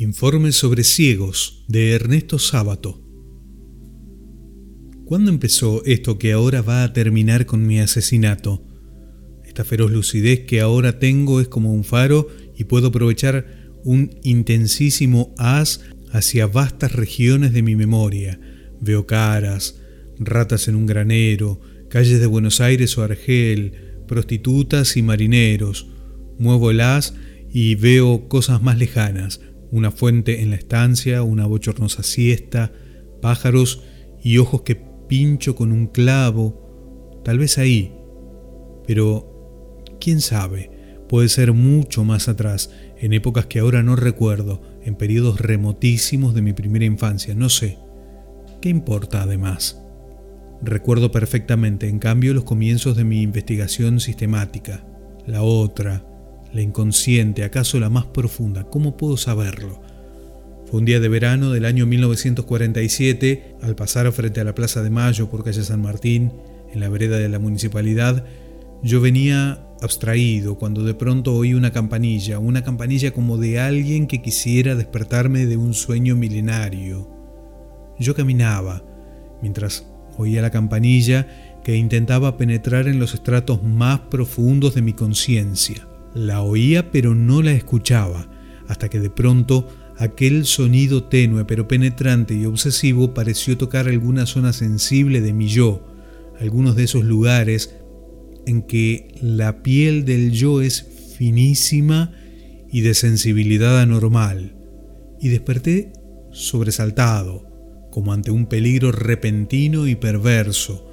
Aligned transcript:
Informe 0.00 0.52
sobre 0.52 0.84
ciegos 0.84 1.64
de 1.66 1.90
Ernesto 1.90 2.38
Sábato. 2.38 3.02
¿Cuándo 5.04 5.28
empezó 5.28 5.82
esto 5.86 6.20
que 6.20 6.30
ahora 6.30 6.62
va 6.62 6.84
a 6.84 6.92
terminar 6.92 7.46
con 7.46 7.66
mi 7.66 7.80
asesinato? 7.80 8.64
Esta 9.44 9.64
feroz 9.64 9.90
lucidez 9.90 10.46
que 10.46 10.60
ahora 10.60 11.00
tengo 11.00 11.40
es 11.40 11.48
como 11.48 11.72
un 11.72 11.82
faro 11.82 12.28
y 12.56 12.62
puedo 12.62 12.88
aprovechar 12.88 13.72
un 13.82 14.16
intensísimo 14.22 15.34
haz 15.36 15.80
hacia 16.12 16.46
vastas 16.46 16.92
regiones 16.92 17.52
de 17.52 17.62
mi 17.62 17.74
memoria. 17.74 18.38
Veo 18.80 19.04
caras, 19.04 19.80
ratas 20.20 20.68
en 20.68 20.76
un 20.76 20.86
granero, 20.86 21.60
calles 21.90 22.20
de 22.20 22.26
Buenos 22.26 22.60
Aires 22.60 22.96
o 22.98 23.02
Argel, 23.02 23.72
prostitutas 24.06 24.96
y 24.96 25.02
marineros. 25.02 25.88
Muevo 26.38 26.70
el 26.70 26.82
haz 26.82 27.14
y 27.52 27.74
veo 27.74 28.28
cosas 28.28 28.62
más 28.62 28.78
lejanas, 28.78 29.40
una 29.70 29.90
fuente 29.90 30.42
en 30.42 30.50
la 30.50 30.56
estancia, 30.56 31.22
una 31.22 31.46
bochornosa 31.46 32.02
siesta, 32.02 32.72
pájaros 33.20 33.82
y 34.22 34.38
ojos 34.38 34.62
que 34.62 34.76
pincho 35.08 35.54
con 35.54 35.72
un 35.72 35.86
clavo, 35.86 37.20
tal 37.24 37.38
vez 37.38 37.58
ahí. 37.58 37.94
Pero, 38.86 39.82
¿quién 40.00 40.20
sabe? 40.20 40.70
Puede 41.08 41.28
ser 41.28 41.52
mucho 41.52 42.04
más 42.04 42.28
atrás, 42.28 42.70
en 42.98 43.12
épocas 43.12 43.46
que 43.46 43.60
ahora 43.60 43.82
no 43.82 43.96
recuerdo, 43.96 44.62
en 44.84 44.94
periodos 44.94 45.40
remotísimos 45.40 46.34
de 46.34 46.42
mi 46.42 46.52
primera 46.52 46.84
infancia, 46.84 47.34
no 47.34 47.48
sé. 47.48 47.78
¿Qué 48.60 48.68
importa 48.68 49.22
además? 49.22 49.82
Recuerdo 50.60 51.12
perfectamente, 51.12 51.88
en 51.88 51.98
cambio, 51.98 52.34
los 52.34 52.44
comienzos 52.44 52.96
de 52.96 53.04
mi 53.04 53.22
investigación 53.22 54.00
sistemática, 54.00 54.84
la 55.26 55.42
otra, 55.42 56.04
la 56.52 56.62
inconsciente, 56.62 57.44
acaso 57.44 57.78
la 57.78 57.90
más 57.90 58.06
profunda, 58.06 58.64
¿cómo 58.64 58.96
puedo 58.96 59.16
saberlo? 59.16 59.80
Fue 60.70 60.80
un 60.80 60.84
día 60.84 61.00
de 61.00 61.08
verano 61.08 61.50
del 61.50 61.64
año 61.64 61.86
1947, 61.86 63.56
al 63.62 63.74
pasar 63.74 64.10
frente 64.12 64.40
a 64.40 64.44
la 64.44 64.54
Plaza 64.54 64.82
de 64.82 64.90
Mayo 64.90 65.30
por 65.30 65.42
calle 65.42 65.62
San 65.62 65.80
Martín, 65.80 66.32
en 66.72 66.80
la 66.80 66.90
vereda 66.90 67.16
de 67.16 67.28
la 67.28 67.38
municipalidad, 67.38 68.24
yo 68.82 69.00
venía 69.00 69.64
abstraído 69.80 70.58
cuando 70.58 70.84
de 70.84 70.94
pronto 70.94 71.34
oí 71.34 71.54
una 71.54 71.72
campanilla, 71.72 72.38
una 72.38 72.62
campanilla 72.62 73.12
como 73.12 73.38
de 73.38 73.60
alguien 73.60 74.06
que 74.06 74.20
quisiera 74.20 74.74
despertarme 74.74 75.46
de 75.46 75.56
un 75.56 75.72
sueño 75.72 76.16
milenario. 76.16 77.08
Yo 77.98 78.14
caminaba, 78.14 78.84
mientras 79.40 79.86
oía 80.18 80.42
la 80.42 80.50
campanilla 80.50 81.26
que 81.64 81.76
intentaba 81.76 82.36
penetrar 82.36 82.88
en 82.88 82.98
los 82.98 83.14
estratos 83.14 83.62
más 83.62 84.00
profundos 84.00 84.74
de 84.74 84.82
mi 84.82 84.92
conciencia. 84.92 85.87
La 86.14 86.42
oía 86.42 86.90
pero 86.90 87.14
no 87.14 87.42
la 87.42 87.52
escuchaba, 87.52 88.28
hasta 88.66 88.88
que 88.88 89.00
de 89.00 89.10
pronto 89.10 89.68
aquel 89.96 90.46
sonido 90.46 91.04
tenue 91.04 91.44
pero 91.44 91.68
penetrante 91.68 92.34
y 92.34 92.44
obsesivo 92.44 93.14
pareció 93.14 93.58
tocar 93.58 93.88
alguna 93.88 94.26
zona 94.26 94.52
sensible 94.52 95.20
de 95.20 95.32
mi 95.32 95.48
yo, 95.48 95.86
algunos 96.40 96.76
de 96.76 96.84
esos 96.84 97.04
lugares 97.04 97.74
en 98.46 98.62
que 98.62 99.14
la 99.20 99.62
piel 99.62 100.04
del 100.04 100.32
yo 100.32 100.62
es 100.62 100.86
finísima 101.16 102.12
y 102.70 102.82
de 102.82 102.94
sensibilidad 102.94 103.80
anormal, 103.80 104.54
y 105.20 105.28
desperté 105.28 105.92
sobresaltado, 106.30 107.46
como 107.90 108.12
ante 108.12 108.30
un 108.30 108.46
peligro 108.46 108.92
repentino 108.92 109.86
y 109.86 109.96
perverso, 109.96 110.88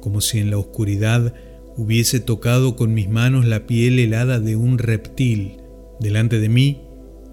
como 0.00 0.20
si 0.20 0.38
en 0.38 0.50
la 0.50 0.58
oscuridad 0.58 1.34
hubiese 1.78 2.18
tocado 2.18 2.74
con 2.74 2.92
mis 2.92 3.08
manos 3.08 3.46
la 3.46 3.68
piel 3.68 4.00
helada 4.00 4.40
de 4.40 4.56
un 4.56 4.78
reptil. 4.78 5.58
Delante 6.00 6.40
de 6.40 6.48
mí, 6.48 6.80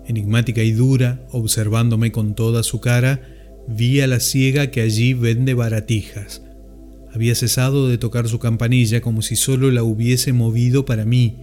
enigmática 0.08 0.62
y 0.62 0.72
dura, 0.72 1.26
observándome 1.32 2.12
con 2.12 2.36
toda 2.36 2.62
su 2.62 2.80
cara, 2.80 3.24
vi 3.68 4.02
a 4.02 4.08
la 4.08 4.20
ciega 4.20 4.70
que 4.70 4.82
allí 4.82 5.16
vende 5.16 5.56
baratijas. 5.56 6.44
Había 7.12 7.34
cesado 7.34 7.90
de 7.90 7.98
tocar 7.98 8.28
su 8.28 8.38
campanilla 8.38 9.02
como 9.02 9.24
si 9.24 9.36
solo 9.36 9.72
la 9.72 9.82
hubiese 9.82 10.32
movido 10.32 10.86
para 10.86 11.06
mí, 11.06 11.38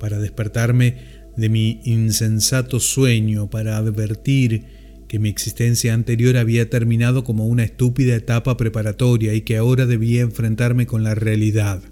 para 0.00 0.18
despertarme 0.18 0.96
de 1.36 1.48
mi 1.48 1.80
insensato 1.84 2.80
sueño, 2.80 3.48
para 3.50 3.76
advertir 3.76 4.64
que 5.06 5.20
mi 5.20 5.28
existencia 5.28 5.94
anterior 5.94 6.36
había 6.36 6.68
terminado 6.68 7.22
como 7.22 7.46
una 7.46 7.62
estúpida 7.62 8.16
etapa 8.16 8.56
preparatoria 8.56 9.32
y 9.34 9.42
que 9.42 9.56
ahora 9.56 9.86
debía 9.86 10.22
enfrentarme 10.22 10.86
con 10.86 11.04
la 11.04 11.14
realidad 11.14 11.82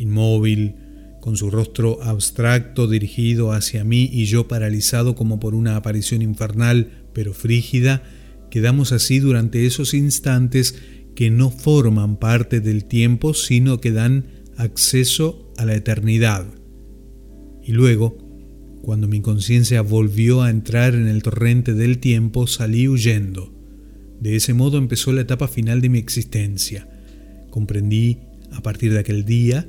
inmóvil, 0.00 0.74
con 1.20 1.36
su 1.36 1.50
rostro 1.50 2.02
abstracto 2.02 2.88
dirigido 2.88 3.52
hacia 3.52 3.84
mí 3.84 4.08
y 4.10 4.24
yo 4.24 4.48
paralizado 4.48 5.14
como 5.14 5.38
por 5.38 5.54
una 5.54 5.76
aparición 5.76 6.22
infernal 6.22 7.04
pero 7.12 7.34
frígida, 7.34 8.02
quedamos 8.50 8.92
así 8.92 9.18
durante 9.18 9.66
esos 9.66 9.94
instantes 9.94 10.76
que 11.14 11.30
no 11.30 11.50
forman 11.50 12.16
parte 12.16 12.60
del 12.60 12.84
tiempo 12.86 13.34
sino 13.34 13.80
que 13.80 13.92
dan 13.92 14.26
acceso 14.56 15.52
a 15.56 15.64
la 15.64 15.74
eternidad. 15.74 16.46
Y 17.62 17.72
luego, 17.72 18.16
cuando 18.82 19.06
mi 19.06 19.20
conciencia 19.20 19.82
volvió 19.82 20.42
a 20.42 20.50
entrar 20.50 20.94
en 20.94 21.06
el 21.06 21.22
torrente 21.22 21.74
del 21.74 21.98
tiempo, 21.98 22.46
salí 22.46 22.88
huyendo. 22.88 23.52
De 24.20 24.36
ese 24.36 24.54
modo 24.54 24.78
empezó 24.78 25.12
la 25.12 25.20
etapa 25.20 25.48
final 25.48 25.80
de 25.80 25.90
mi 25.90 25.98
existencia. 25.98 26.88
Comprendí, 27.50 28.18
a 28.52 28.62
partir 28.62 28.92
de 28.92 28.98
aquel 28.98 29.24
día, 29.24 29.66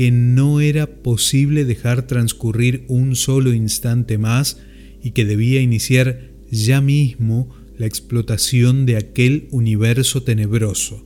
que 0.00 0.10
no 0.10 0.62
era 0.62 0.86
posible 1.02 1.66
dejar 1.66 2.06
transcurrir 2.06 2.86
un 2.88 3.16
solo 3.16 3.52
instante 3.52 4.16
más 4.16 4.56
y 5.02 5.10
que 5.10 5.26
debía 5.26 5.60
iniciar 5.60 6.30
ya 6.50 6.80
mismo 6.80 7.54
la 7.76 7.84
explotación 7.84 8.86
de 8.86 8.96
aquel 8.96 9.46
universo 9.50 10.22
tenebroso. 10.22 11.04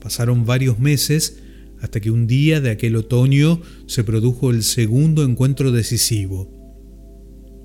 Pasaron 0.00 0.46
varios 0.46 0.78
meses 0.78 1.42
hasta 1.80 1.98
que 1.98 2.12
un 2.12 2.28
día 2.28 2.60
de 2.60 2.70
aquel 2.70 2.94
otoño 2.94 3.60
se 3.88 4.04
produjo 4.04 4.52
el 4.52 4.62
segundo 4.62 5.24
encuentro 5.24 5.72
decisivo. 5.72 6.48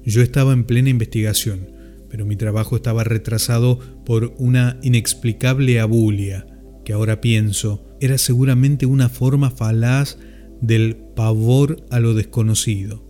Yo 0.04 0.24
estaba 0.24 0.52
en 0.54 0.64
plena 0.64 0.90
investigación, 0.90 1.70
pero 2.10 2.26
mi 2.26 2.38
trabajo 2.38 2.76
estaba 2.76 3.04
retrasado 3.04 3.78
por 4.04 4.34
una 4.40 4.80
inexplicable 4.81 5.80
abulia, 5.80 6.48
que 6.84 6.94
ahora 6.94 7.22
pienso 7.22 7.86
era 8.02 8.18
seguramente 8.18 8.88
una 8.88 9.10
forma 9.10 9.52
falaz 9.52 10.18
del 10.62 10.96
pavor 11.16 11.86
a 11.90 12.00
lo 12.00 12.14
desconocido. 12.14 13.06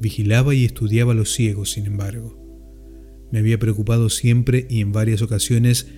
Vigilaba 0.00 0.54
y 0.54 0.64
estudiaba 0.64 1.12
a 1.12 1.16
los 1.16 1.32
ciegos, 1.32 1.72
sin 1.72 1.86
embargo. 1.86 2.40
Me 3.30 3.38
había 3.38 3.58
preocupado 3.58 4.10
siempre 4.10 4.66
y 4.68 4.80
en 4.80 4.92
varias 4.92 5.22
ocasiones 5.22 5.88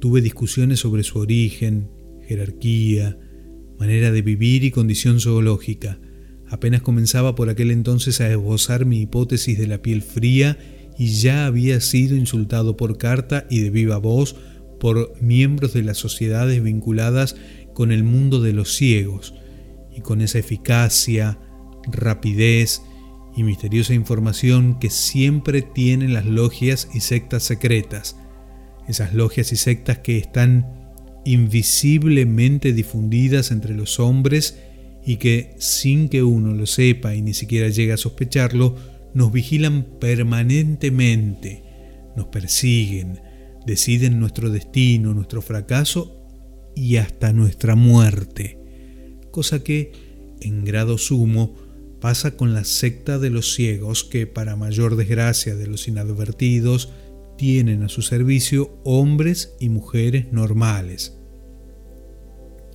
tuve 0.00 0.20
discusiones 0.20 0.80
sobre 0.80 1.02
su 1.02 1.18
origen, 1.18 1.90
jerarquía, 2.26 3.18
manera 3.78 4.12
de 4.12 4.22
vivir 4.22 4.64
y 4.64 4.70
condición 4.70 5.20
zoológica. 5.20 5.98
Apenas 6.48 6.82
comenzaba 6.82 7.34
por 7.34 7.48
aquel 7.48 7.70
entonces 7.70 8.20
a 8.20 8.30
esbozar 8.30 8.86
mi 8.86 9.02
hipótesis 9.02 9.58
de 9.58 9.66
la 9.66 9.82
piel 9.82 10.02
fría 10.02 10.58
y 10.98 11.08
ya 11.08 11.46
había 11.46 11.80
sido 11.80 12.16
insultado 12.16 12.76
por 12.76 12.98
carta 12.98 13.46
y 13.50 13.60
de 13.60 13.70
viva 13.70 13.98
voz 13.98 14.36
por 14.80 15.20
miembros 15.20 15.72
de 15.72 15.82
las 15.82 15.98
sociedades 15.98 16.62
vinculadas 16.62 17.36
con 17.74 17.92
el 17.92 18.04
mundo 18.04 18.40
de 18.40 18.52
los 18.52 18.74
ciegos, 18.74 19.34
y 19.96 20.02
con 20.02 20.20
esa 20.20 20.38
eficacia, 20.38 21.38
rapidez 21.90 22.82
y 23.34 23.42
misteriosa 23.42 23.94
información 23.94 24.78
que 24.78 24.90
siempre 24.90 25.62
tienen 25.62 26.12
las 26.12 26.26
logias 26.26 26.88
y 26.94 27.00
sectas 27.00 27.42
secretas, 27.42 28.16
esas 28.88 29.14
logias 29.14 29.52
y 29.52 29.56
sectas 29.56 29.98
que 29.98 30.18
están 30.18 30.66
invisiblemente 31.24 32.72
difundidas 32.72 33.50
entre 33.50 33.74
los 33.74 33.98
hombres 33.98 34.58
y 35.04 35.16
que, 35.16 35.54
sin 35.58 36.08
que 36.08 36.22
uno 36.22 36.52
lo 36.52 36.66
sepa 36.66 37.14
y 37.14 37.22
ni 37.22 37.34
siquiera 37.34 37.68
llegue 37.68 37.92
a 37.92 37.96
sospecharlo, 37.96 38.76
nos 39.14 39.32
vigilan 39.32 39.86
permanentemente, 39.98 41.62
nos 42.16 42.26
persiguen, 42.26 43.20
deciden 43.66 44.20
nuestro 44.20 44.50
destino, 44.50 45.14
nuestro 45.14 45.42
fracaso 45.42 46.22
y 46.74 46.96
hasta 46.96 47.32
nuestra 47.32 47.74
muerte 47.76 48.65
cosa 49.36 49.62
que, 49.62 49.92
en 50.40 50.64
grado 50.64 50.96
sumo, 50.96 51.54
pasa 52.00 52.38
con 52.38 52.54
la 52.54 52.64
secta 52.64 53.18
de 53.18 53.28
los 53.28 53.52
ciegos 53.54 54.02
que, 54.02 54.26
para 54.26 54.56
mayor 54.56 54.96
desgracia 54.96 55.54
de 55.54 55.66
los 55.66 55.88
inadvertidos, 55.88 56.88
tienen 57.36 57.82
a 57.82 57.90
su 57.90 58.00
servicio 58.00 58.80
hombres 58.82 59.54
y 59.60 59.68
mujeres 59.68 60.32
normales. 60.32 61.18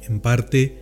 En 0.08 0.19
parte, 0.19 0.78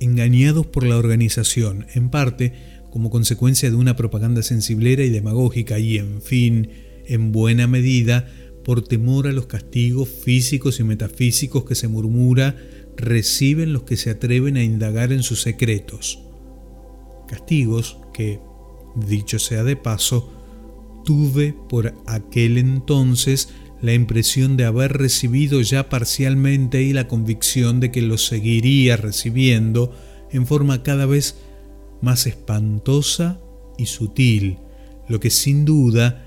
engañados 0.00 0.64
por 0.64 0.84
la 0.84 0.96
organización, 0.96 1.86
en 1.92 2.08
parte, 2.08 2.54
como 2.90 3.10
consecuencia 3.10 3.68
de 3.68 3.76
una 3.76 3.96
propaganda 3.96 4.42
sensiblera 4.42 5.04
y 5.04 5.10
demagógica 5.10 5.78
y, 5.78 5.98
en 5.98 6.22
fin, 6.22 6.70
en 7.04 7.30
buena 7.30 7.66
medida, 7.66 8.26
por 8.64 8.82
temor 8.82 9.26
a 9.26 9.32
los 9.32 9.44
castigos 9.44 10.08
físicos 10.08 10.80
y 10.80 10.84
metafísicos 10.84 11.66
que 11.66 11.74
se 11.74 11.88
murmura 11.88 12.56
reciben 12.96 13.72
los 13.72 13.82
que 13.82 13.96
se 13.96 14.10
atreven 14.10 14.56
a 14.56 14.62
indagar 14.62 15.12
en 15.12 15.22
sus 15.22 15.42
secretos. 15.42 16.20
Castigos 17.28 17.98
que, 18.12 18.40
dicho 18.94 19.38
sea 19.38 19.64
de 19.64 19.76
paso, 19.76 20.30
tuve 21.04 21.54
por 21.68 21.94
aquel 22.06 22.58
entonces 22.58 23.50
la 23.80 23.92
impresión 23.92 24.56
de 24.56 24.64
haber 24.64 24.94
recibido 24.94 25.60
ya 25.60 25.88
parcialmente 25.88 26.82
y 26.82 26.92
la 26.92 27.06
convicción 27.06 27.80
de 27.80 27.90
que 27.90 28.00
lo 28.00 28.16
seguiría 28.16 28.96
recibiendo 28.96 29.94
en 30.30 30.46
forma 30.46 30.82
cada 30.82 31.06
vez 31.06 31.36
más 32.00 32.26
espantosa 32.26 33.40
y 33.76 33.86
sutil, 33.86 34.58
lo 35.08 35.20
que 35.20 35.30
sin 35.30 35.64
duda, 35.64 36.23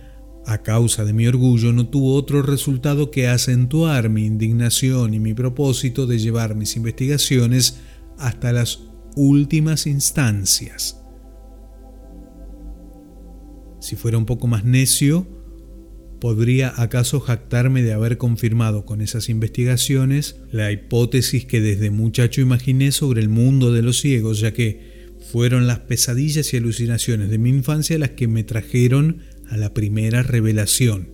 a 0.48 0.64
causa 0.64 1.04
de 1.06 1.14
mi 1.14 1.28
orgullo, 1.28 1.74
no 1.74 1.90
tuvo 1.90 2.16
otro 2.16 2.42
resultado 2.42 3.12
que 3.12 3.28
acentuar 3.28 4.10
mi 4.10 4.26
indignación 4.26 5.14
y 5.14 5.20
mi 5.20 5.34
propósito 5.34 6.08
de 6.08 6.20
llevar 6.20 6.56
mis 6.56 6.78
investigaciones 6.78 7.82
hasta 8.18 8.54
las 8.54 8.80
últimas 9.16 9.86
instancias. 9.86 11.04
Si 13.82 13.96
fuera 13.96 14.18
un 14.18 14.26
poco 14.26 14.48
más 14.48 14.64
necio, 14.64 15.28
¿Podría 16.20 16.74
acaso 16.76 17.20
jactarme 17.20 17.84
de 17.84 17.94
haber 17.94 18.18
confirmado 18.18 18.86
con 18.86 19.02
esas 19.02 19.30
investigaciones 19.30 20.38
la 20.52 20.72
hipótesis 20.72 21.46
que 21.46 21.62
desde 21.62 21.92
muchacho 21.92 22.42
imaginé 22.42 22.92
sobre 22.92 23.22
el 23.22 23.30
mundo 23.30 23.72
de 23.72 23.84
los 23.84 24.00
ciegos, 24.00 24.40
ya 24.40 24.52
que 24.52 24.98
fueron 25.32 25.68
las 25.68 25.80
pesadillas 25.80 26.54
y 26.54 26.58
alucinaciones 26.58 27.30
de 27.30 27.38
mi 27.38 27.50
infancia 27.50 28.00
las 28.00 28.12
que 28.12 28.28
me 28.28 28.44
trajeron 28.44 29.22
a 29.50 29.58
la 29.58 29.74
primera 29.74 30.24
revelación? 30.24 31.10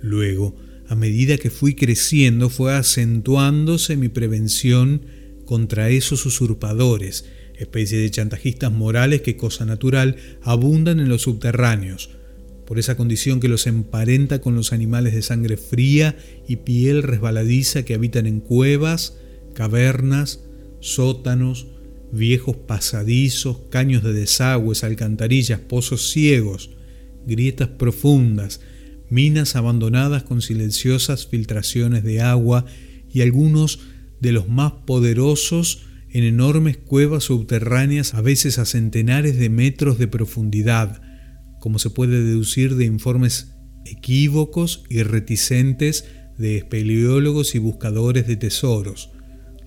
Luego, 0.00 0.56
a 0.88 0.94
medida 0.94 1.36
que 1.36 1.50
fui 1.50 1.74
creciendo, 1.74 2.48
fue 2.48 2.74
acentuándose 2.74 3.96
mi 3.96 4.08
prevención 4.08 5.02
contra 5.44 5.90
esos 5.90 6.24
usurpadores, 6.26 7.26
especie 7.56 7.98
de 7.98 8.10
chantajistas 8.10 8.72
morales 8.72 9.22
que, 9.22 9.36
cosa 9.36 9.64
natural, 9.64 10.16
abundan 10.42 11.00
en 11.00 11.08
los 11.08 11.22
subterráneos, 11.22 12.10
por 12.66 12.78
esa 12.78 12.96
condición 12.96 13.40
que 13.40 13.48
los 13.48 13.66
emparenta 13.66 14.40
con 14.40 14.54
los 14.54 14.72
animales 14.72 15.14
de 15.14 15.22
sangre 15.22 15.56
fría 15.56 16.16
y 16.46 16.56
piel 16.56 17.02
resbaladiza 17.02 17.84
que 17.84 17.94
habitan 17.94 18.26
en 18.26 18.40
cuevas, 18.40 19.16
cavernas, 19.54 20.44
sótanos, 20.80 21.66
viejos 22.12 22.56
pasadizos, 22.56 23.58
caños 23.70 24.02
de 24.02 24.12
desagües, 24.12 24.84
alcantarillas, 24.84 25.60
pozos 25.60 26.10
ciegos, 26.10 26.70
grietas 27.28 27.68
profundas, 27.68 28.60
minas 29.10 29.54
abandonadas 29.54 30.24
con 30.24 30.42
silenciosas 30.42 31.26
filtraciones 31.26 32.02
de 32.02 32.20
agua 32.20 32.64
y 33.12 33.20
algunos 33.20 33.78
de 34.20 34.32
los 34.32 34.48
más 34.48 34.72
poderosos 34.86 35.82
en 36.10 36.24
enormes 36.24 36.76
cuevas 36.78 37.24
subterráneas 37.24 38.14
a 38.14 38.22
veces 38.22 38.58
a 38.58 38.64
centenares 38.64 39.38
de 39.38 39.50
metros 39.50 39.98
de 39.98 40.08
profundidad, 40.08 41.00
como 41.60 41.78
se 41.78 41.90
puede 41.90 42.24
deducir 42.24 42.74
de 42.76 42.86
informes 42.86 43.54
equívocos 43.84 44.84
y 44.88 45.02
reticentes 45.02 46.06
de 46.38 46.56
espeleólogos 46.56 47.54
y 47.54 47.58
buscadores 47.58 48.26
de 48.26 48.36
tesoros, 48.36 49.10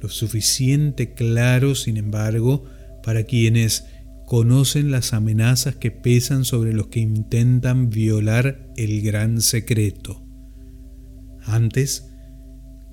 lo 0.02 0.10
suficiente 0.10 1.14
claro, 1.14 1.76
sin 1.76 1.98
embargo, 1.98 2.66
para 3.04 3.24
quienes 3.24 3.86
conocen 4.32 4.92
las 4.92 5.12
amenazas 5.12 5.76
que 5.76 5.92
pesan 5.92 6.46
sobre 6.46 6.72
los 6.72 6.88
que 6.88 7.02
intentan 7.02 7.90
violar 7.90 8.72
el 8.78 9.02
gran 9.02 9.42
secreto. 9.42 10.26
Antes, 11.44 12.08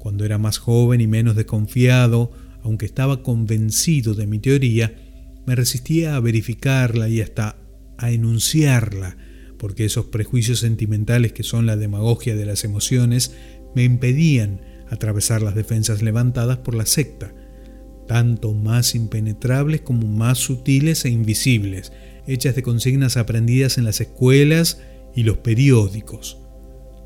cuando 0.01 0.25
era 0.25 0.39
más 0.39 0.59
joven 0.59 1.01
y 1.01 1.07
menos 1.07 1.37
desconfiado, 1.37 2.33
aunque 2.65 2.87
estaba 2.87 3.23
convencido 3.23 4.15
de 4.15 4.27
mi 4.27 4.41
teoría, 4.41 4.97
me 5.47 5.55
resistía 5.55 6.17
a 6.17 6.21
verificarla 6.21 7.09
y 7.09 7.21
hasta 7.21 7.55
a 7.99 8.11
enunciarla, 8.11 9.17
porque 9.59 9.85
esos 9.85 10.07
prejuicios 10.07 10.59
sentimentales 10.59 11.33
que 11.33 11.45
son 11.45 11.67
la 11.67 11.77
demagogia 11.77 12.35
de 12.35 12.47
las 12.47 12.65
emociones 12.65 13.33
me 13.77 13.85
impedían 13.85 14.61
atravesar 14.91 15.43
las 15.43 15.55
defensas 15.55 16.03
levantadas 16.03 16.59
por 16.59 16.75
la 16.75 16.85
secta, 16.85 17.33
tanto 18.09 18.53
más 18.53 18.97
impenetrables 18.97 19.83
como 19.83 20.09
más 20.09 20.39
sutiles 20.39 21.05
e 21.05 21.11
invisibles, 21.11 21.93
hechas 22.27 22.57
de 22.57 22.65
consignas 22.65 23.17
aprendidas 23.17 23.79
en 23.79 23.85
las 23.85 24.01
escuelas 24.01 24.81
y 25.15 25.23
los 25.23 25.39
periódicos, 25.39 26.39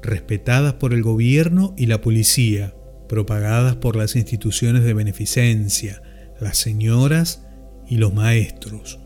respetadas 0.00 0.75
por 0.75 0.94
el 0.94 1.02
gobierno 1.02 1.75
y 1.76 1.87
la 1.87 2.00
policía, 2.00 2.75
propagadas 3.08 3.76
por 3.76 3.96
las 3.96 4.16
instituciones 4.16 4.84
de 4.84 4.94
beneficencia, 4.94 6.02
las 6.40 6.56
señoras 6.56 7.44
y 7.87 7.96
los 7.96 8.14
maestros. 8.14 8.98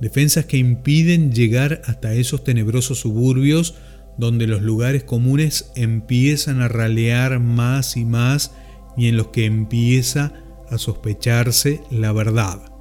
Defensas 0.00 0.46
que 0.46 0.56
impiden 0.56 1.32
llegar 1.32 1.82
hasta 1.84 2.14
esos 2.14 2.42
tenebrosos 2.42 3.00
suburbios 3.00 3.74
donde 4.16 4.46
los 4.46 4.62
lugares 4.62 5.04
comunes 5.04 5.70
empiezan 5.76 6.60
a 6.60 6.68
ralear 6.68 7.40
más 7.40 7.96
y 7.96 8.04
más 8.04 8.52
y 8.96 9.08
en 9.08 9.16
los 9.16 9.28
que 9.28 9.44
empieza 9.44 10.32
a 10.70 10.78
sospecharse 10.78 11.82
la 11.90 12.12
verdad. 12.12 12.72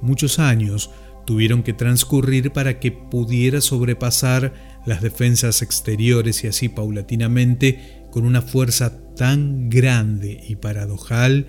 Muchos 0.00 0.38
años 0.38 0.90
tuvieron 1.24 1.62
que 1.62 1.72
transcurrir 1.72 2.52
para 2.52 2.78
que 2.78 2.92
pudiera 2.92 3.60
sobrepasar 3.60 4.52
las 4.86 5.00
defensas 5.00 5.62
exteriores 5.62 6.44
y 6.44 6.48
así 6.48 6.68
paulatinamente, 6.68 8.04
con 8.10 8.24
una 8.26 8.42
fuerza 8.42 9.14
tan 9.14 9.70
grande 9.70 10.40
y 10.46 10.56
paradojal, 10.56 11.46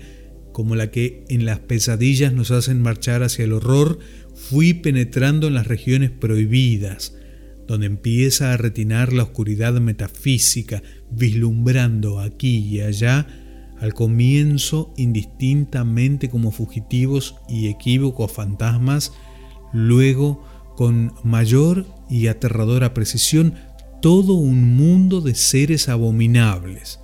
como 0.52 0.74
la 0.74 0.90
que 0.90 1.24
en 1.28 1.44
las 1.44 1.58
pesadillas 1.60 2.32
nos 2.32 2.50
hacen 2.50 2.80
marchar 2.80 3.22
hacia 3.22 3.44
el 3.44 3.52
horror, 3.52 3.98
fui 4.34 4.72
penetrando 4.72 5.48
en 5.48 5.54
las 5.54 5.66
regiones 5.66 6.10
prohibidas, 6.10 7.14
donde 7.66 7.86
empieza 7.86 8.52
a 8.52 8.56
retinar 8.56 9.12
la 9.12 9.24
oscuridad 9.24 9.74
metafísica, 9.80 10.82
vislumbrando 11.10 12.20
aquí 12.20 12.58
y 12.58 12.80
allá, 12.80 13.26
al 13.80 13.94
comienzo 13.94 14.92
indistintamente 14.96 16.28
como 16.28 16.50
fugitivos 16.50 17.36
y 17.48 17.68
equívocos 17.68 18.32
fantasmas, 18.32 19.12
luego 19.72 20.42
con 20.76 21.14
mayor 21.24 21.86
y 22.08 22.26
aterradora 22.26 22.94
precisión 22.94 23.54
todo 24.00 24.34
un 24.34 24.76
mundo 24.76 25.20
de 25.20 25.34
seres 25.34 25.88
abominables, 25.88 27.00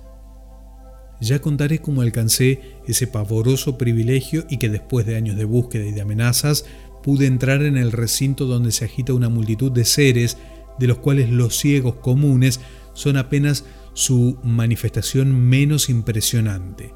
ya 1.23 1.39
contaré 1.39 1.79
cómo 1.79 2.01
alcancé 2.01 2.59
ese 2.85 3.07
pavoroso 3.07 3.77
privilegio 3.77 4.45
y 4.49 4.57
que 4.57 4.69
después 4.69 5.05
de 5.05 5.15
años 5.15 5.37
de 5.37 5.45
búsqueda 5.45 5.85
y 5.85 5.91
de 5.91 6.01
amenazas 6.01 6.65
pude 7.01 7.27
entrar 7.27 7.63
en 7.63 7.77
el 7.77 7.91
recinto 7.91 8.45
donde 8.45 8.71
se 8.71 8.85
agita 8.85 9.13
una 9.13 9.29
multitud 9.29 9.71
de 9.71 9.85
seres, 9.85 10.37
de 10.79 10.87
los 10.87 10.97
cuales 10.97 11.29
los 11.29 11.57
ciegos 11.57 11.95
comunes 11.95 12.59
son 12.93 13.17
apenas 13.17 13.63
su 13.93 14.37
manifestación 14.43 15.49
menos 15.49 15.89
impresionante. 15.89 16.93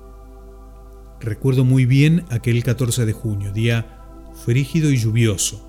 Recuerdo 1.20 1.66
muy 1.66 1.86
bien 1.86 2.25
aquel 2.30 2.63
14 2.63 3.06
de 3.06 3.13
junio, 3.13 3.51
día 3.51 4.04
frígido 4.46 4.92
y 4.92 4.98
lluvioso. 4.98 5.63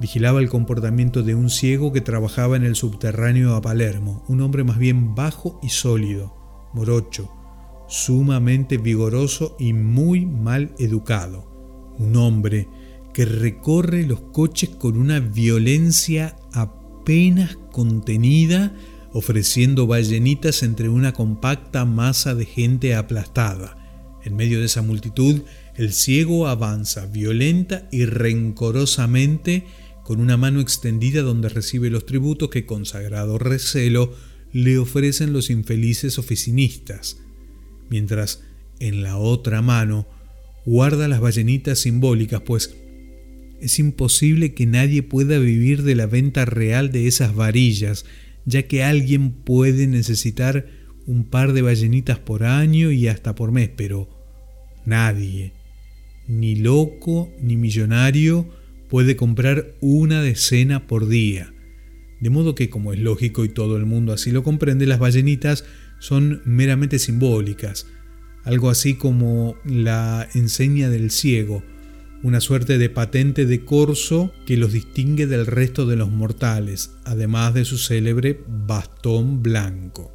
Vigilaba 0.00 0.40
el 0.40 0.48
comportamiento 0.48 1.22
de 1.22 1.34
un 1.34 1.50
ciego 1.50 1.92
que 1.92 2.00
trabajaba 2.00 2.56
en 2.56 2.64
el 2.64 2.76
subterráneo 2.76 3.54
a 3.54 3.62
Palermo, 3.62 4.24
un 4.28 4.40
hombre 4.42 4.62
más 4.62 4.78
bien 4.78 5.14
bajo 5.14 5.58
y 5.62 5.70
sólido, 5.70 6.34
morocho, 6.74 7.30
sumamente 7.88 8.78
vigoroso 8.78 9.56
y 9.58 9.72
muy 9.72 10.26
mal 10.26 10.74
educado. 10.78 11.94
Un 11.98 12.16
hombre 12.16 12.68
que 13.14 13.24
recorre 13.24 14.06
los 14.06 14.20
coches 14.20 14.68
con 14.68 14.98
una 14.98 15.20
violencia 15.20 16.36
apenas 16.52 17.56
contenida, 17.72 18.74
ofreciendo 19.16 19.86
ballenitas 19.86 20.62
entre 20.62 20.88
una 20.88 21.12
compacta 21.12 21.84
masa 21.84 22.34
de 22.34 22.44
gente 22.44 22.94
aplastada. 22.94 23.78
En 24.24 24.36
medio 24.36 24.60
de 24.60 24.66
esa 24.66 24.82
multitud, 24.82 25.42
el 25.76 25.92
ciego 25.92 26.48
avanza 26.48 27.06
violenta 27.06 27.88
y 27.90 28.04
rencorosamente 28.04 29.64
con 30.04 30.20
una 30.20 30.36
mano 30.36 30.60
extendida 30.60 31.22
donde 31.22 31.48
recibe 31.48 31.90
los 31.90 32.06
tributos 32.06 32.50
que 32.50 32.66
con 32.66 32.84
sagrado 32.86 33.38
recelo 33.38 34.12
le 34.52 34.78
ofrecen 34.78 35.32
los 35.32 35.50
infelices 35.50 36.18
oficinistas 36.18 37.18
mientras 37.88 38.42
en 38.78 39.02
la 39.02 39.16
otra 39.16 39.62
mano 39.62 40.06
guarda 40.64 41.08
las 41.08 41.20
ballenitas 41.20 41.78
simbólicas, 41.78 42.42
pues 42.42 42.76
es 43.60 43.78
imposible 43.78 44.52
que 44.54 44.66
nadie 44.66 45.02
pueda 45.02 45.38
vivir 45.38 45.82
de 45.82 45.94
la 45.94 46.06
venta 46.06 46.44
real 46.44 46.92
de 46.92 47.06
esas 47.06 47.34
varillas, 47.34 48.04
ya 48.46 48.62
que 48.62 48.82
alguien 48.82 49.32
puede 49.32 49.86
necesitar 49.86 50.66
un 51.06 51.24
par 51.24 51.52
de 51.52 51.62
ballenitas 51.62 52.18
por 52.18 52.44
año 52.44 52.90
y 52.90 53.08
hasta 53.08 53.34
por 53.34 53.52
mes, 53.52 53.70
pero 53.76 54.08
nadie, 54.86 55.52
ni 56.26 56.56
loco 56.56 57.30
ni 57.40 57.56
millonario, 57.56 58.48
puede 58.88 59.16
comprar 59.16 59.74
una 59.80 60.22
decena 60.22 60.86
por 60.86 61.08
día. 61.08 61.52
De 62.20 62.30
modo 62.30 62.54
que, 62.54 62.70
como 62.70 62.92
es 62.92 62.98
lógico 62.98 63.44
y 63.44 63.48
todo 63.48 63.76
el 63.76 63.84
mundo 63.84 64.12
así 64.12 64.30
lo 64.30 64.42
comprende, 64.42 64.86
las 64.86 64.98
ballenitas 64.98 65.64
son 65.98 66.40
meramente 66.44 66.98
simbólicas, 66.98 67.86
algo 68.44 68.70
así 68.70 68.94
como 68.94 69.56
la 69.64 70.28
enseña 70.34 70.88
del 70.88 71.10
ciego, 71.10 71.62
una 72.26 72.40
suerte 72.40 72.76
de 72.76 72.90
patente 72.90 73.46
de 73.46 73.64
corso 73.64 74.32
que 74.46 74.56
los 74.56 74.72
distingue 74.72 75.28
del 75.28 75.46
resto 75.46 75.86
de 75.86 75.94
los 75.94 76.10
mortales, 76.10 76.90
además 77.04 77.54
de 77.54 77.64
su 77.64 77.78
célebre 77.78 78.42
bastón 78.48 79.44
blanco. 79.44 80.12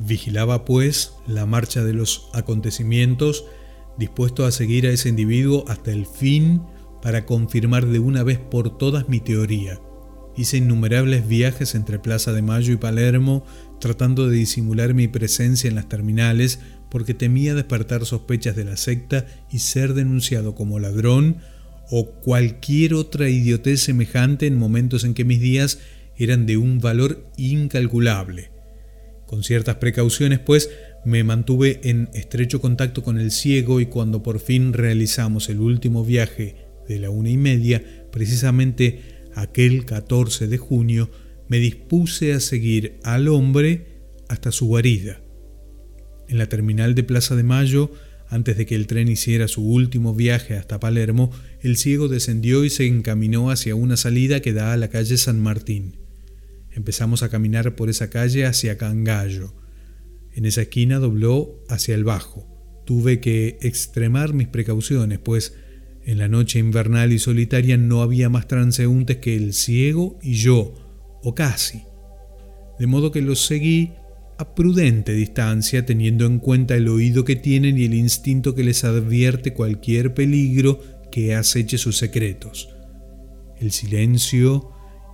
Vigilaba, 0.00 0.64
pues, 0.64 1.12
la 1.28 1.46
marcha 1.46 1.84
de 1.84 1.92
los 1.92 2.28
acontecimientos, 2.34 3.44
dispuesto 3.98 4.46
a 4.46 4.50
seguir 4.50 4.88
a 4.88 4.90
ese 4.90 5.10
individuo 5.10 5.64
hasta 5.68 5.92
el 5.92 6.06
fin 6.06 6.60
para 7.02 7.24
confirmar 7.24 7.86
de 7.86 8.00
una 8.00 8.24
vez 8.24 8.40
por 8.40 8.76
todas 8.76 9.08
mi 9.08 9.20
teoría. 9.20 9.80
Hice 10.36 10.56
innumerables 10.56 11.28
viajes 11.28 11.76
entre 11.76 12.00
Plaza 12.00 12.32
de 12.32 12.42
Mayo 12.42 12.72
y 12.72 12.78
Palermo, 12.78 13.44
tratando 13.80 14.28
de 14.28 14.36
disimular 14.36 14.94
mi 14.94 15.08
presencia 15.08 15.68
en 15.68 15.74
las 15.74 15.88
terminales 15.88 16.60
porque 16.90 17.14
temía 17.14 17.54
despertar 17.54 18.04
sospechas 18.04 18.56
de 18.56 18.64
la 18.64 18.76
secta 18.76 19.26
y 19.50 19.58
ser 19.60 19.94
denunciado 19.94 20.54
como 20.54 20.78
ladrón 20.78 21.38
o 21.90 22.06
cualquier 22.06 22.94
otra 22.94 23.28
idiotez 23.28 23.80
semejante 23.80 24.46
en 24.46 24.58
momentos 24.58 25.04
en 25.04 25.14
que 25.14 25.24
mis 25.24 25.40
días 25.40 25.78
eran 26.16 26.46
de 26.46 26.56
un 26.56 26.80
valor 26.80 27.24
incalculable. 27.36 28.50
Con 29.26 29.44
ciertas 29.44 29.76
precauciones, 29.76 30.38
pues, 30.38 30.70
me 31.04 31.22
mantuve 31.22 31.80
en 31.84 32.08
estrecho 32.14 32.60
contacto 32.60 33.02
con 33.02 33.18
el 33.18 33.30
ciego 33.30 33.80
y 33.80 33.86
cuando 33.86 34.22
por 34.22 34.40
fin 34.40 34.72
realizamos 34.72 35.48
el 35.48 35.60
último 35.60 36.04
viaje 36.04 36.56
de 36.88 36.98
la 36.98 37.10
una 37.10 37.30
y 37.30 37.36
media, 37.36 37.82
precisamente 38.10 39.00
aquel 39.34 39.84
14 39.84 40.48
de 40.48 40.58
junio, 40.58 41.10
me 41.48 41.58
dispuse 41.58 42.32
a 42.32 42.40
seguir 42.40 42.98
al 43.02 43.28
hombre 43.28 43.86
hasta 44.28 44.52
su 44.52 44.66
guarida. 44.66 45.20
En 46.28 46.38
la 46.38 46.48
terminal 46.48 46.94
de 46.94 47.04
Plaza 47.04 47.36
de 47.36 47.42
Mayo, 47.42 47.90
antes 48.28 48.58
de 48.58 48.66
que 48.66 48.74
el 48.74 48.86
tren 48.86 49.08
hiciera 49.08 49.48
su 49.48 49.66
último 49.66 50.14
viaje 50.14 50.54
hasta 50.54 50.78
Palermo, 50.78 51.30
el 51.62 51.76
ciego 51.78 52.08
descendió 52.08 52.64
y 52.64 52.70
se 52.70 52.86
encaminó 52.86 53.50
hacia 53.50 53.74
una 53.74 53.96
salida 53.96 54.40
que 54.40 54.52
da 54.52 54.72
a 54.74 54.76
la 54.76 54.88
calle 54.88 55.16
San 55.16 55.40
Martín. 55.40 55.96
Empezamos 56.70 57.22
a 57.22 57.30
caminar 57.30 57.74
por 57.74 57.88
esa 57.88 58.10
calle 58.10 58.44
hacia 58.44 58.76
Cangallo. 58.76 59.54
En 60.34 60.44
esa 60.44 60.62
esquina 60.62 60.98
dobló 60.98 61.64
hacia 61.68 61.94
el 61.94 62.04
bajo. 62.04 62.46
Tuve 62.84 63.20
que 63.20 63.58
extremar 63.62 64.34
mis 64.34 64.48
precauciones, 64.48 65.18
pues 65.18 65.54
en 66.04 66.18
la 66.18 66.28
noche 66.28 66.58
invernal 66.58 67.12
y 67.12 67.18
solitaria 67.18 67.76
no 67.76 68.02
había 68.02 68.28
más 68.28 68.46
transeúntes 68.46 69.16
que 69.16 69.36
el 69.36 69.54
ciego 69.54 70.18
y 70.22 70.34
yo, 70.34 70.87
o 71.22 71.34
casi. 71.34 71.84
De 72.78 72.86
modo 72.86 73.10
que 73.10 73.22
los 73.22 73.44
seguí 73.46 73.92
a 74.38 74.54
prudente 74.54 75.12
distancia, 75.12 75.84
teniendo 75.84 76.24
en 76.24 76.38
cuenta 76.38 76.76
el 76.76 76.88
oído 76.88 77.24
que 77.24 77.34
tienen 77.36 77.76
y 77.76 77.84
el 77.84 77.94
instinto 77.94 78.54
que 78.54 78.62
les 78.62 78.84
advierte 78.84 79.52
cualquier 79.52 80.14
peligro 80.14 80.80
que 81.10 81.34
aceche 81.34 81.76
sus 81.76 81.96
secretos. 81.96 82.68
El 83.58 83.72
silencio 83.72 84.70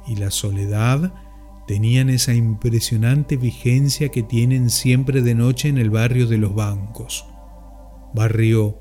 y 0.06 0.16
la 0.16 0.30
soledad 0.30 1.14
tenían 1.66 2.10
esa 2.10 2.34
impresionante 2.34 3.38
vigencia 3.38 4.10
que 4.10 4.22
tienen 4.22 4.68
siempre 4.68 5.22
de 5.22 5.34
noche 5.34 5.68
en 5.68 5.78
el 5.78 5.88
barrio 5.88 6.26
de 6.26 6.36
los 6.36 6.54
bancos. 6.54 7.24
Barrio 8.14 8.80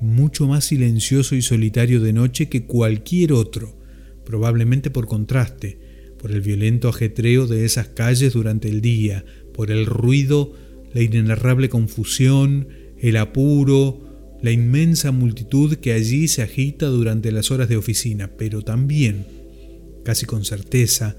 mucho 0.00 0.46
más 0.46 0.64
silencioso 0.64 1.34
y 1.34 1.42
solitario 1.42 2.00
de 2.00 2.12
noche 2.12 2.48
que 2.48 2.64
cualquier 2.64 3.32
otro, 3.32 3.78
probablemente 4.24 4.90
por 4.90 5.06
contraste, 5.06 5.87
por 6.18 6.32
el 6.32 6.40
violento 6.40 6.88
ajetreo 6.88 7.46
de 7.46 7.64
esas 7.64 7.88
calles 7.88 8.32
durante 8.32 8.68
el 8.68 8.80
día, 8.80 9.24
por 9.54 9.70
el 9.70 9.86
ruido, 9.86 10.52
la 10.92 11.02
inenarrable 11.02 11.68
confusión, 11.68 12.68
el 12.98 13.16
apuro, 13.16 14.38
la 14.42 14.50
inmensa 14.50 15.12
multitud 15.12 15.76
que 15.76 15.92
allí 15.92 16.28
se 16.28 16.42
agita 16.42 16.86
durante 16.86 17.32
las 17.32 17.50
horas 17.50 17.68
de 17.68 17.76
oficina, 17.76 18.32
pero 18.36 18.62
también, 18.62 19.26
casi 20.04 20.26
con 20.26 20.44
certeza, 20.44 21.16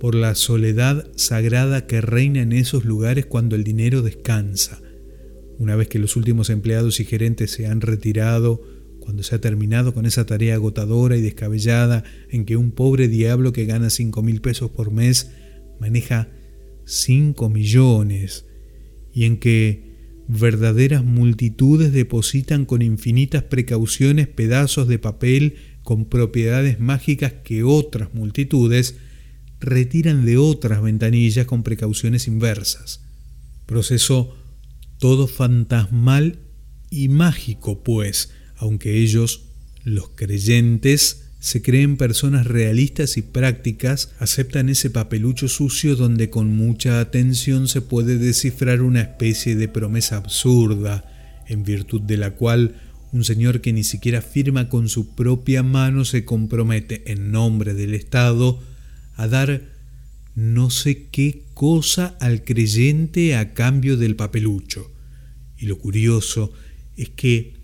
por 0.00 0.14
la 0.14 0.34
soledad 0.34 1.08
sagrada 1.16 1.86
que 1.86 2.00
reina 2.00 2.42
en 2.42 2.52
esos 2.52 2.84
lugares 2.84 3.26
cuando 3.26 3.56
el 3.56 3.64
dinero 3.64 4.02
descansa. 4.02 4.80
Una 5.58 5.74
vez 5.74 5.88
que 5.88 5.98
los 5.98 6.14
últimos 6.16 6.50
empleados 6.50 7.00
y 7.00 7.04
gerentes 7.04 7.50
se 7.50 7.66
han 7.66 7.80
retirado, 7.80 8.62
cuando 9.08 9.22
se 9.22 9.34
ha 9.34 9.40
terminado 9.40 9.94
con 9.94 10.04
esa 10.04 10.26
tarea 10.26 10.56
agotadora 10.56 11.16
y 11.16 11.22
descabellada 11.22 12.04
en 12.28 12.44
que 12.44 12.58
un 12.58 12.72
pobre 12.72 13.08
diablo 13.08 13.54
que 13.54 13.64
gana 13.64 13.88
cinco 13.88 14.22
mil 14.22 14.42
pesos 14.42 14.70
por 14.70 14.90
mes 14.90 15.30
maneja 15.80 16.28
5 16.84 17.48
millones 17.48 18.44
y 19.14 19.24
en 19.24 19.38
que 19.38 19.96
verdaderas 20.28 21.06
multitudes 21.06 21.90
depositan 21.90 22.66
con 22.66 22.82
infinitas 22.82 23.44
precauciones 23.44 24.28
pedazos 24.28 24.88
de 24.88 24.98
papel 24.98 25.54
con 25.82 26.04
propiedades 26.04 26.78
mágicas 26.78 27.32
que 27.42 27.62
otras 27.62 28.12
multitudes 28.12 28.96
retiran 29.58 30.26
de 30.26 30.36
otras 30.36 30.82
ventanillas 30.82 31.46
con 31.46 31.62
precauciones 31.62 32.28
inversas. 32.28 33.06
Proceso 33.64 34.36
todo 34.98 35.28
fantasmal 35.28 36.40
y 36.90 37.08
mágico, 37.08 37.82
pues, 37.82 38.32
aunque 38.58 38.98
ellos, 38.98 39.44
los 39.84 40.10
creyentes, 40.10 41.24
se 41.40 41.62
creen 41.62 41.96
personas 41.96 42.46
realistas 42.46 43.16
y 43.16 43.22
prácticas, 43.22 44.12
aceptan 44.18 44.68
ese 44.68 44.90
papelucho 44.90 45.48
sucio 45.48 45.94
donde 45.94 46.30
con 46.30 46.56
mucha 46.56 47.00
atención 47.00 47.68
se 47.68 47.80
puede 47.80 48.18
descifrar 48.18 48.82
una 48.82 49.02
especie 49.02 49.54
de 49.54 49.68
promesa 49.68 50.16
absurda, 50.16 51.04
en 51.46 51.62
virtud 51.62 52.00
de 52.02 52.16
la 52.16 52.32
cual 52.32 52.74
un 53.12 53.24
señor 53.24 53.60
que 53.60 53.72
ni 53.72 53.84
siquiera 53.84 54.20
firma 54.20 54.68
con 54.68 54.88
su 54.88 55.14
propia 55.14 55.62
mano 55.62 56.04
se 56.04 56.24
compromete 56.24 57.10
en 57.10 57.30
nombre 57.30 57.72
del 57.72 57.94
Estado 57.94 58.60
a 59.14 59.28
dar 59.28 59.62
no 60.34 60.70
sé 60.70 61.06
qué 61.10 61.42
cosa 61.54 62.16
al 62.20 62.44
creyente 62.44 63.34
a 63.34 63.54
cambio 63.54 63.96
del 63.96 64.14
papelucho. 64.14 64.90
Y 65.56 65.66
lo 65.66 65.78
curioso 65.78 66.52
es 66.96 67.08
que 67.08 67.57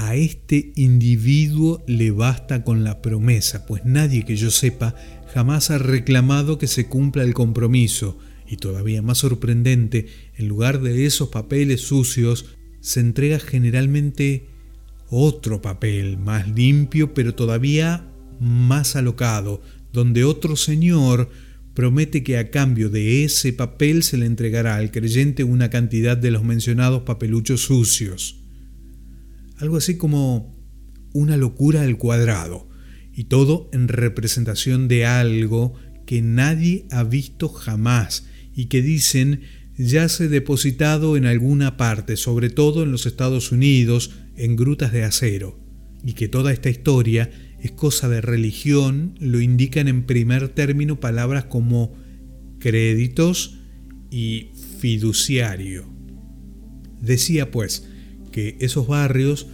a 0.00 0.16
este 0.16 0.72
individuo 0.76 1.84
le 1.86 2.10
basta 2.10 2.64
con 2.64 2.84
la 2.84 3.02
promesa, 3.02 3.66
pues 3.66 3.84
nadie 3.84 4.24
que 4.24 4.34
yo 4.34 4.50
sepa 4.50 4.94
jamás 5.34 5.70
ha 5.70 5.76
reclamado 5.76 6.56
que 6.56 6.68
se 6.68 6.86
cumpla 6.86 7.22
el 7.22 7.34
compromiso, 7.34 8.18
y 8.48 8.56
todavía 8.56 9.02
más 9.02 9.18
sorprendente, 9.18 10.06
en 10.36 10.48
lugar 10.48 10.80
de 10.80 11.04
esos 11.04 11.28
papeles 11.28 11.82
sucios, 11.82 12.46
se 12.80 13.00
entrega 13.00 13.38
generalmente 13.38 14.46
otro 15.10 15.60
papel 15.60 16.16
más 16.16 16.48
limpio, 16.48 17.12
pero 17.12 17.34
todavía 17.34 18.08
más 18.40 18.96
alocado, 18.96 19.60
donde 19.92 20.24
otro 20.24 20.56
señor 20.56 21.28
promete 21.74 22.22
que 22.22 22.38
a 22.38 22.50
cambio 22.50 22.88
de 22.88 23.24
ese 23.24 23.52
papel 23.52 24.02
se 24.02 24.16
le 24.16 24.24
entregará 24.24 24.76
al 24.76 24.90
creyente 24.90 25.44
una 25.44 25.68
cantidad 25.68 26.16
de 26.16 26.30
los 26.30 26.42
mencionados 26.42 27.02
papeluchos 27.02 27.60
sucios 27.60 28.39
algo 29.60 29.76
así 29.76 29.96
como 29.96 30.58
una 31.12 31.36
locura 31.36 31.82
al 31.82 31.98
cuadrado, 31.98 32.68
y 33.12 33.24
todo 33.24 33.68
en 33.72 33.88
representación 33.88 34.88
de 34.88 35.06
algo 35.06 35.74
que 36.06 36.22
nadie 36.22 36.86
ha 36.90 37.04
visto 37.04 37.48
jamás 37.48 38.26
y 38.54 38.66
que 38.66 38.82
dicen 38.82 39.42
yace 39.76 40.28
depositado 40.28 41.16
en 41.16 41.24
alguna 41.26 41.76
parte, 41.76 42.16
sobre 42.16 42.50
todo 42.50 42.82
en 42.82 42.92
los 42.92 43.06
Estados 43.06 43.52
Unidos, 43.52 44.10
en 44.36 44.56
grutas 44.56 44.92
de 44.92 45.04
acero, 45.04 45.58
y 46.04 46.12
que 46.12 46.28
toda 46.28 46.52
esta 46.52 46.70
historia 46.70 47.30
es 47.60 47.72
cosa 47.72 48.08
de 48.08 48.20
religión, 48.20 49.14
lo 49.20 49.40
indican 49.40 49.88
en 49.88 50.04
primer 50.04 50.48
término 50.48 51.00
palabras 51.00 51.44
como 51.44 51.94
créditos 52.58 53.58
y 54.10 54.50
fiduciario. 54.80 55.88
Decía 57.00 57.50
pues, 57.50 57.88
que 58.30 58.56
esos 58.60 58.86
barrios, 58.86 59.46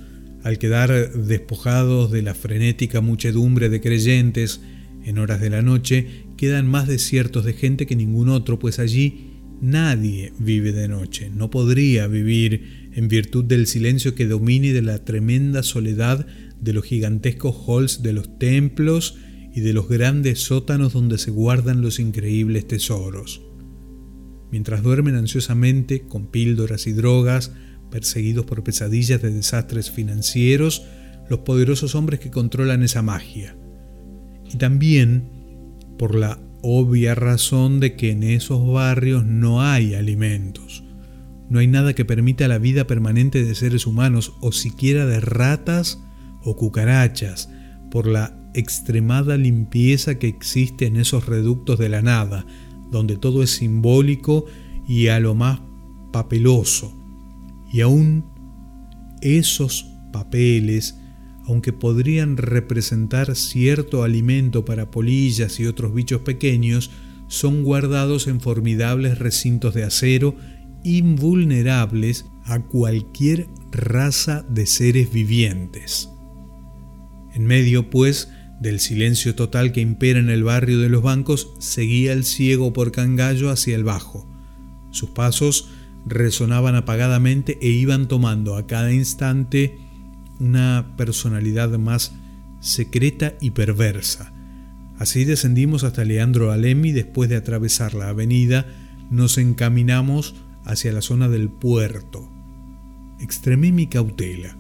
al 0.43 0.59
quedar 0.59 1.13
despojados 1.13 2.11
de 2.11 2.23
la 2.23 2.35
frenética 2.35 3.01
muchedumbre 3.01 3.69
de 3.69 3.81
creyentes 3.81 4.61
en 5.05 5.19
horas 5.19 5.41
de 5.41 5.51
la 5.51 5.63
noche, 5.63 6.27
quedan 6.37 6.67
más 6.67 6.87
desiertos 6.87 7.45
de 7.45 7.53
gente 7.53 7.87
que 7.87 7.97
ningún 7.97 8.29
otro, 8.29 8.59
pues 8.59 8.79
allí 8.79 9.33
nadie 9.61 10.33
vive 10.39 10.73
de 10.73 10.89
noche, 10.89 11.31
no 11.31 11.51
podría 11.51 12.07
vivir 12.07 12.91
en 12.93 13.09
virtud 13.09 13.45
del 13.45 13.67
silencio 13.67 14.15
que 14.15 14.27
domine 14.27 14.73
de 14.73 14.83
la 14.83 15.05
tremenda 15.05 15.63
soledad 15.63 16.27
de 16.61 16.73
los 16.73 16.85
gigantescos 16.85 17.57
halls 17.67 18.03
de 18.03 18.13
los 18.13 18.39
templos 18.39 19.17
y 19.55 19.61
de 19.61 19.73
los 19.73 19.89
grandes 19.89 20.41
sótanos 20.41 20.93
donde 20.93 21.19
se 21.19 21.31
guardan 21.31 21.81
los 21.81 21.99
increíbles 21.99 22.67
tesoros. 22.67 23.43
Mientras 24.51 24.83
duermen 24.83 25.15
ansiosamente 25.15 26.03
con 26.03 26.27
píldoras 26.31 26.87
y 26.87 26.93
drogas, 26.93 27.53
perseguidos 27.91 28.47
por 28.47 28.63
pesadillas 28.63 29.23
de 29.23 29.33
desastres 29.33 29.91
financieros, 29.91 30.87
los 31.29 31.41
poderosos 31.41 31.95
hombres 31.95 32.21
que 32.21 32.31
controlan 32.31 32.83
esa 32.83 33.03
magia. 33.03 33.57
Y 34.45 34.59
también 34.59 35.31
por 35.99 36.15
la 36.15 36.39
obvia 36.63 37.15
razón 37.15 37.81
de 37.81 37.97
que 37.97 38.11
en 38.11 38.23
esos 38.23 38.67
barrios 38.67 39.25
no 39.25 39.63
hay 39.63 39.95
alimentos. 39.95 40.85
No 41.49 41.61
hay 41.61 41.69
nada 41.69 41.95
que 41.95 42.05
permita 42.05 42.49
la 42.49 42.59
vida 42.59 42.87
permanente 42.87 43.45
de 43.45 43.55
seres 43.55 43.87
humanos 43.87 44.35
o 44.41 44.53
siquiera 44.53 45.07
de 45.07 45.21
ratas 45.21 46.03
o 46.43 46.57
cucarachas, 46.57 47.49
por 47.91 48.07
la 48.07 48.37
extremada 48.55 49.37
limpieza 49.37 50.19
que 50.19 50.29
existe 50.29 50.87
en 50.87 50.97
esos 50.97 51.27
reductos 51.27 51.79
de 51.79 51.89
la 51.89 52.03
nada, 52.03 52.47
donde 52.91 53.17
todo 53.17 53.43
es 53.43 53.51
simbólico 53.51 54.47
y 54.89 55.09
a 55.09 55.21
lo 55.21 55.35
más 55.35 55.61
papeloso. 56.13 57.06
Y 57.77 57.83
aún 57.83 58.25
esos 59.21 59.93
papeles, 60.11 60.99
aunque 61.45 61.75
podrían 61.75 62.39
representar 62.39 63.37
cierto 63.37 64.03
alimento 64.03 64.65
para 64.65 64.91
polillas 64.91 65.61
y 65.61 65.67
otros 65.67 65.93
bichos 65.93 66.23
pequeños, 66.23 66.91
son 67.29 67.65
guardados 67.65 68.29
en 68.29 68.41
formidables 68.41 69.19
recintos 69.19 69.75
de 69.75 69.85
acero 69.85 70.37
invulnerables 70.85 72.25
a 72.45 72.61
cualquier 72.61 73.47
raza 73.73 74.47
de 74.49 74.65
seres 74.65 75.13
vivientes. 75.13 76.09
En 77.35 77.45
medio, 77.45 77.91
pues, 77.91 78.31
del 78.59 78.81
silencio 78.81 79.35
total 79.35 79.73
que 79.73 79.83
impera 79.83 80.19
en 80.19 80.31
el 80.31 80.45
barrio 80.45 80.79
de 80.79 80.89
los 80.89 81.03
bancos, 81.03 81.51
seguía 81.59 82.15
el 82.15 82.25
ciego 82.25 82.73
por 82.73 82.91
Cangallo 82.91 83.51
hacia 83.51 83.77
el 83.77 83.85
bajo. 83.85 84.27
Sus 84.93 85.11
pasos 85.11 85.69
resonaban 86.07 86.77
apagadamente 86.77 87.59
e 87.61 87.69
iban 87.69 88.09
tomando 88.09 88.57
a 88.57 88.67
cada 88.67 88.93
instante 88.93 89.79
una 90.39 90.95
personalidad 90.97 91.77
más 91.79 92.15
secreta 92.61 93.35
y 93.41 93.51
perversa. 93.51 94.33
Así 94.99 95.25
descendimos 95.25 95.85
hasta 95.85 96.05
Leandro 96.05 96.53
Alemi 96.53 96.93
después 96.93 97.29
de 97.29 97.37
atravesar 97.37 97.95
la 97.95 98.09
avenida, 98.09 98.67
nos 99.11 99.37
encaminamos 99.37 100.35
hacia 100.65 100.93
la 100.93 101.03
zona 101.03 101.29
del 101.29 101.51
puerto. 101.51 102.29
Extremé 103.21 103.73
mi 103.73 103.87
cautela. 103.87 104.57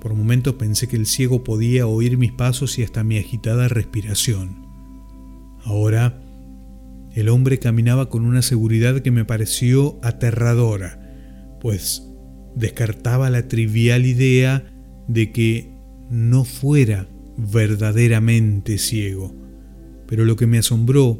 Por 0.00 0.14
momentos 0.14 0.54
pensé 0.54 0.88
que 0.88 0.96
el 0.96 1.06
ciego 1.06 1.44
podía 1.44 1.86
oír 1.86 2.18
mis 2.18 2.32
pasos 2.32 2.78
y 2.78 2.82
hasta 2.82 3.04
mi 3.04 3.18
agitada 3.18 3.68
respiración. 3.68 4.66
Ahora, 5.64 6.21
el 7.14 7.28
hombre 7.28 7.58
caminaba 7.58 8.08
con 8.08 8.24
una 8.24 8.42
seguridad 8.42 9.00
que 9.00 9.10
me 9.10 9.24
pareció 9.24 9.98
aterradora, 10.02 10.98
pues 11.60 12.08
descartaba 12.54 13.30
la 13.30 13.48
trivial 13.48 14.06
idea 14.06 14.64
de 15.08 15.32
que 15.32 15.74
no 16.10 16.44
fuera 16.44 17.08
verdaderamente 17.36 18.78
ciego. 18.78 19.34
Pero 20.06 20.24
lo 20.24 20.36
que 20.36 20.46
me 20.46 20.58
asombró 20.58 21.18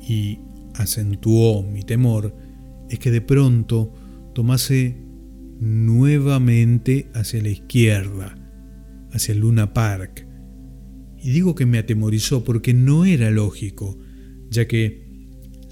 y 0.00 0.38
acentuó 0.74 1.62
mi 1.62 1.82
temor 1.82 2.34
es 2.90 2.98
que 2.98 3.10
de 3.10 3.20
pronto 3.20 3.92
tomase 4.34 4.96
nuevamente 5.60 7.10
hacia 7.14 7.42
la 7.42 7.48
izquierda, 7.48 8.36
hacia 9.12 9.34
Luna 9.34 9.72
Park. 9.72 10.26
Y 11.22 11.30
digo 11.30 11.54
que 11.54 11.66
me 11.66 11.78
atemorizó 11.78 12.44
porque 12.44 12.74
no 12.74 13.04
era 13.04 13.30
lógico, 13.30 13.98
ya 14.50 14.66
que 14.68 15.03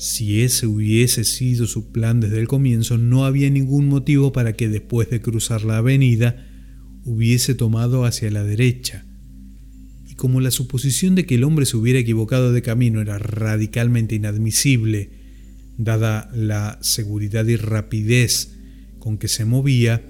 si 0.02 0.42
ese 0.42 0.66
hubiese 0.66 1.22
sido 1.22 1.68
su 1.68 1.92
plan 1.92 2.18
desde 2.18 2.40
el 2.40 2.48
comienzo, 2.48 2.98
no 2.98 3.24
había 3.24 3.48
ningún 3.50 3.86
motivo 3.86 4.32
para 4.32 4.54
que 4.54 4.68
después 4.68 5.08
de 5.10 5.20
cruzar 5.20 5.62
la 5.62 5.76
avenida 5.76 6.44
hubiese 7.04 7.54
tomado 7.54 8.04
hacia 8.04 8.28
la 8.32 8.42
derecha. 8.42 9.06
Y 10.08 10.16
como 10.16 10.40
la 10.40 10.50
suposición 10.50 11.14
de 11.14 11.24
que 11.24 11.36
el 11.36 11.44
hombre 11.44 11.66
se 11.66 11.76
hubiera 11.76 12.00
equivocado 12.00 12.52
de 12.52 12.62
camino 12.62 13.00
era 13.00 13.16
radicalmente 13.16 14.16
inadmisible, 14.16 15.12
dada 15.78 16.28
la 16.34 16.80
seguridad 16.82 17.46
y 17.46 17.54
rapidez 17.54 18.56
con 18.98 19.18
que 19.18 19.28
se 19.28 19.44
movía, 19.44 20.02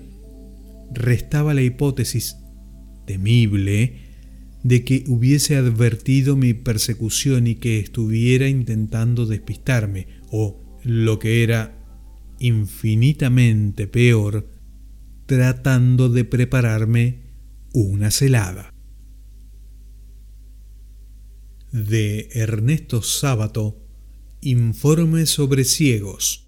restaba 0.95 1.53
la 1.53 1.61
hipótesis 1.61 2.37
temible 3.07 4.02
de 4.63 4.85
que 4.85 5.05
hubiese 5.09 5.57
advertido 5.57 6.37
mi 6.37 6.55
persecución 6.55 7.47
y 7.47 7.57
que 7.57 7.79
estuviera 7.79 8.49
intentando 8.49 9.27
despistarme, 9.27 10.07
o, 10.31 10.61
lo 10.85 11.19
que 11.19 11.43
era 11.43 11.79
infinitamente 12.39 13.87
peor, 13.87 14.49
tratando 15.27 16.09
de 16.09 16.25
prepararme 16.25 17.23
una 17.73 18.11
celada. 18.11 18.73
De 21.73 22.29
Ernesto 22.33 23.03
Sábato, 23.03 23.79
Informe 24.45 25.27
sobre 25.27 25.63
ciegos. 25.63 26.42